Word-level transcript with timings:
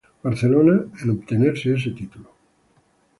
Barcelona, 0.23 0.83
en 1.03 1.09
obtener 1.11 1.53
ese 1.63 1.91
título. 1.91 2.27